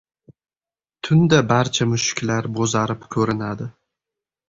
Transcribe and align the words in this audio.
•Tunda 1.09 1.43
barcha 1.53 1.87
mushuklar 1.91 2.51
bo‘zarib 2.59 3.09
ko‘rinadi. 3.17 3.73